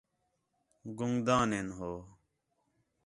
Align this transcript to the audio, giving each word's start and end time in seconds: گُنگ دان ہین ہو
گُنگ 0.97 1.17
دان 1.25 1.49
ہین 1.55 1.67
ہو 1.77 1.91